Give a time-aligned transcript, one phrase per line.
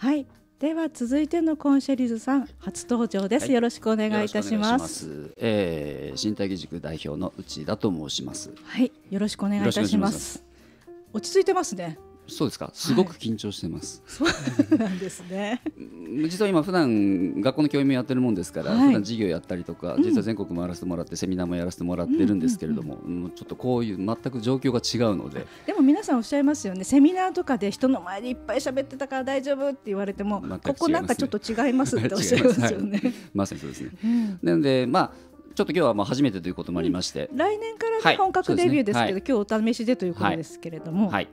[0.00, 0.26] はい。
[0.58, 5.26] では続いてのコンシェリズさん初登場です、はい、よろしくお願いいたします。
[5.28, 8.50] しえー、新体義塾代表の内田と申します。
[8.64, 8.90] はい。
[9.10, 10.42] よろしくお願いいたします。
[11.12, 12.70] 落ち着いてますねそうですか？
[12.72, 14.02] すごく緊張してます。
[14.22, 15.60] はい、そうなんですね。
[16.28, 25.46] 実は今普段学校の教員もやってるもんですから、はい、普段授業やったりとか、実は全国回らせてもらってセミナーもやらせてもらってるんですけれども、うんうんうん、ちょっとこういう全く状況が違うので。
[25.66, 26.84] でも皆さんおっしゃいますよね。
[26.84, 33.00] セミナーとかで人の前でいっぱい喋ってたから大丈夫って言われても、ね、ここなんかちょっと違いますっておっしゃいますよね。
[33.34, 33.90] まさにそうですね。
[34.04, 35.30] うん、なのでまあ。
[35.52, 41.28] ちょっと今日はまあ初めてということもありまして、うん、来年から本格デビューですけど、はいね、今日お試しでということですけれども、はい、はい、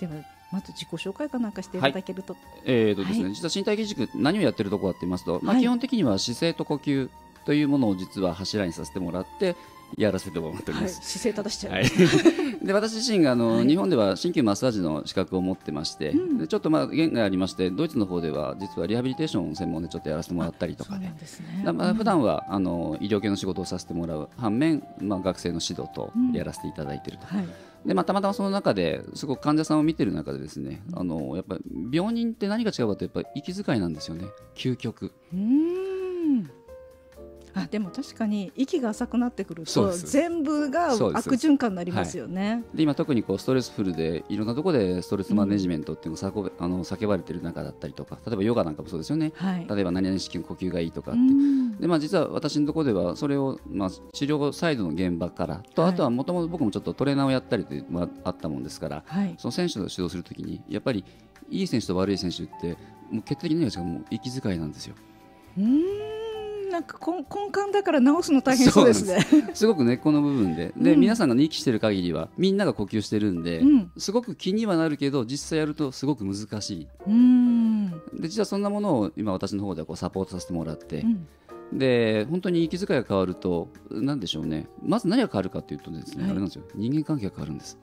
[0.00, 0.12] では
[0.52, 7.08] まず自己紹介かなんかしていただけると、はい、えーとですね、はい、実は身体義塾何をやってるところかと言いますと、まあ、基本的には姿勢と呼吸
[7.44, 9.56] というものを実は柱にさせてもらって
[9.96, 11.84] やらせてもらっております、姿勢正しちゃう、はい、
[12.64, 21.14] で私自身があの、日本では鍼灸マッサージの資格を持ってまして、うん、でちょっとまあ縁がありましてドイツの方では実はリハビリテーション専門でちょっとやらせてもらったりとかね。
[21.64, 21.72] ね。
[21.72, 27.26] まあ普段はあの医療系の仕事をさせてもらう反面、まあ、学生の指導とやらせていただいていると。
[27.26, 27.46] はい。
[27.84, 31.62] でまあ、たまたまその中ですごく患者さんを見てる中でですね、あのやっぱり
[31.92, 34.26] 病人って何が違うかとやっぱり息遣いなんですよね。
[34.56, 35.12] 究極。
[35.32, 35.85] うん
[37.56, 40.98] あでも確かに息が浅くなってくると全部が悪
[41.36, 42.64] 循環になりますよね。
[42.74, 61.04] で今特にこうストレスフルでいろんなところでストレスマネジメントっていうのが、うん、あの叫ばれてる中だったりとか例えばヨガなんかもそうですよね、はい、例えば何々式の呼吸がいいとかって、でまあ、実は私のところではそれを、まあ、治療サイドの現場からと、はい、あとはもともと僕もちょっとトレーナーをやったりというのがあったもんですから、はい、その選手を指導するときにやっぱり
[61.50, 62.76] いい選手と悪い選手って
[63.10, 64.94] もう決定的にはもう息遣いなんですよ。
[65.58, 66.05] うん
[66.76, 69.26] なんか根根幹だから直すの大変そうですね。
[69.54, 69.64] す。
[69.66, 70.74] ごく根っこの部分で。
[70.76, 76.86] で、うん、皆さんが、息してる限りはみんなが呼吸してるんで、うん、すごく気にはなるけど実際やるとすごく難しい。
[77.06, 77.90] うん。
[78.12, 81.00] で実はそんなものを今私の方ではこうサポートさせてもらって、
[81.72, 84.68] うん、で本当に息遣いが変わると何でしょうね。
[84.82, 86.64] まず何が変わるかというとですね、はい、あれなんですよ。
[86.74, 87.78] 人間関係が変わるんです。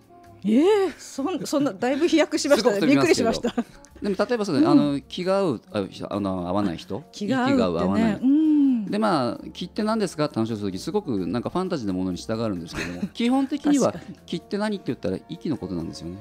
[0.45, 2.85] ええー、そんそんなだいぶ飛躍しましたね。
[2.85, 3.55] びっくりしました。
[4.01, 8.13] でも例えばそう、ね、あの気が合うああの合わない人、気が合う、ね、合わない。
[8.21, 8.42] うん
[8.89, 13.93] でまあ切って何ですかって話をするときすごくなんかファンタジーなものに従うんですけども 基本的には
[14.25, 16.17] 切って何って言ったら息のことなんですよね。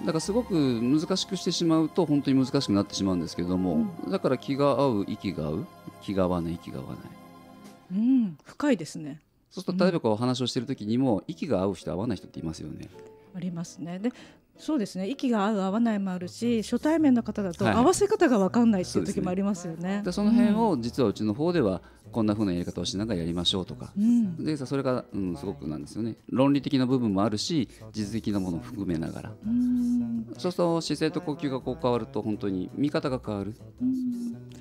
[0.00, 5.66] だからすごく難しくしてしまうと本当に難しくなってしまうんですけども、うん、だから気が合う息が合う
[6.02, 6.98] 気が合わない息が合わない。
[7.92, 9.20] うん、深いですね。
[9.50, 12.88] そうすると例えばこう話をしている時にも、息が合う人合わない人っていますよね。
[13.34, 13.98] ありますね。
[13.98, 14.12] で
[14.58, 15.08] そうですね。
[15.08, 20.02] 息が合う合わないもあるし初対面の方だと合わせ方が分かんないっていう時もありますよね。
[20.10, 26.16] そ、ね、の辺を実はうちの方ではこんなふうなやり方をしながらやりましょうとか、うん、でそれが、うん、すごくなんですよね。
[26.30, 33.54] 論理的な部分もあるし実的なものを含めながら、うん、そうすると姿勢と呼吸がこう変わると本当に見方が変わる。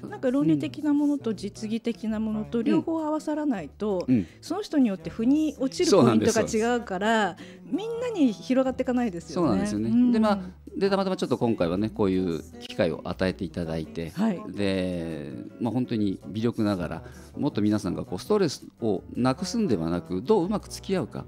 [0.09, 7.37] なんか論理的なものと実技的なものと両方合わさらないと、うん、その人によって腑に落ちるポイントが違うから
[7.69, 9.47] みんなに広がっていかないですよね。
[9.47, 10.39] そうなんですよね、でまあ
[10.77, 17.03] でたまたまちょっと今回はねこういう機会を与えていただいて、はい、で、まあ、本当に微力ながら
[17.37, 21.25] もっと皆さんがこうストレスをなくすんではなくどううまく付き合うか。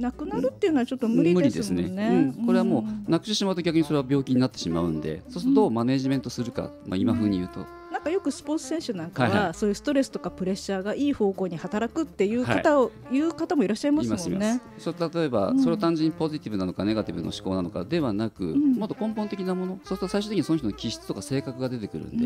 [0.00, 1.82] なくなるっていうのはちょっと無理ですね。
[1.82, 2.32] ね。
[2.38, 7.66] うん、これはもうなくしてしまうと逆にそれは病気になってしまうんで、そうするとどうマネジメントするか、まあ、今風に言うと。
[8.00, 14.62] なんかよくスポーツ選手なんかは、そういうストレスとかプレッシャーがいい方向に働くっていう方を、はい、いう方もいらっしゃいますもんね。
[14.78, 22.24] そう例えば、うん、それを単純にポジティブなのかネガティブの思考なのかではなく、うん、もっと根本的なものそうすると最終的にその人の気質とか性格が出てくるんで。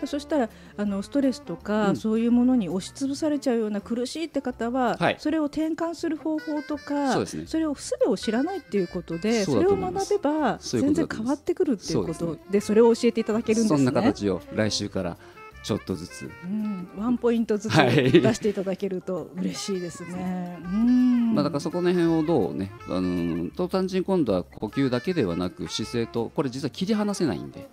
[0.00, 13.76] うんそしたらあのストレスとか、うん、そういうものに押しつぶされちゃうような苦しいって方は、はい、それを転換する方法とかそ、ね,、れをすべを知らないっていうことでそれを学べば全然変わってくるっていうことでそれを教えていただけるんですね。
[13.78, 15.16] そんな形を来週から
[15.64, 20.58] ちょっとずつ、うん、ワンポイントずつ出していただけると嬉しいですね。
[20.62, 27.66] うん、まあだからそこの辺をどうね、あのと単純に今度は呼吸だけではなく姿勢とこれ実は切り離せないんで、うん、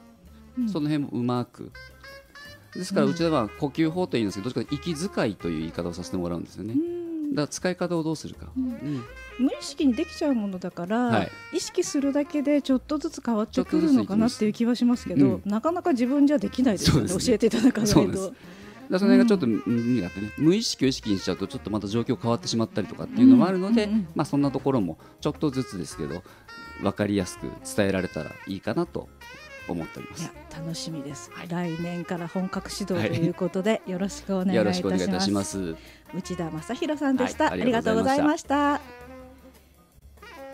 [0.71, 1.71] その辺もうまく。
[2.73, 6.75] ですからうちでは呼吸法というんですけどどっちか息遣いという言い方をさせてもらうんですよね。
[7.31, 8.63] だから使い方をどうするか、うん。
[8.63, 9.03] うん、
[9.39, 18.33] 無意識にできちゃうものだから、はい、意識するだけでちょっとずつ変わってくるのかなっていう気はしますけど、うん、なかなか自分じゃできないですよね、ね、教えていただかないと。
[18.89, 26.23] だその辺がちょっと意があってね、無意識を意識にしちゃうとちょっとまた状況変わってしまったりとかっていうのもあるので、まあそんなところもちょっとずつですけど
[26.81, 27.43] 分かりやすく
[27.75, 29.07] 伝えられたらいいかなと
[29.71, 30.31] 思っております。
[30.55, 35.75] 楽しみです、はい、来年から本格指導ということで、はい、よろしくお願いいたします。
[36.13, 38.81] 内田正弘さんでした、はい、ありがとうございました。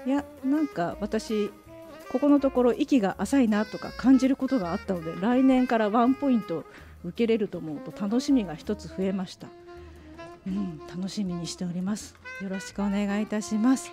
[0.06, 1.52] いやなんか私
[2.10, 6.64] ここのところ息が浅いなとか感じることがあったので来年からワンポイント
[7.04, 9.48] 受けれると思うと楽しみが一つ増えました、
[10.48, 12.16] うん、楽しみにしております。
[12.42, 13.92] よろしくお願いいたします